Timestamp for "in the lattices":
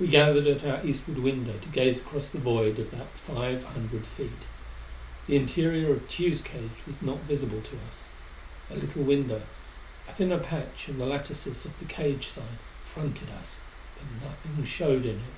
10.88-11.66